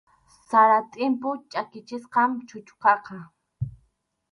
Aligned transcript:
Sara 0.49 0.79
tʼimpu 0.91 1.27
chʼakichisqam 1.51 2.31
chuchuqaqa. 2.47 3.17